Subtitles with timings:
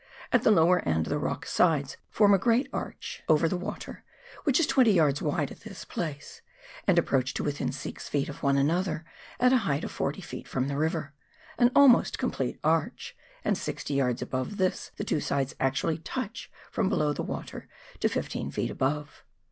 [0.31, 3.47] At the lower end the rock sides form a great arch KARANGARUA RIVER.
[3.49, 3.65] 205 over the
[3.95, 4.03] water—
[4.47, 6.41] whicli is 20 yards wide at this place—
[6.87, 8.27] and approach to within 6 ft.
[8.27, 9.05] of one another
[9.39, 10.47] at a height of 40 ft.
[10.47, 11.13] from the river—
[11.59, 16.89] an almost complete arch— and 60 yards above this the two sides actually touch from
[16.89, 17.67] below the water
[17.99, 18.71] to 15 ft.
[18.71, 19.23] above.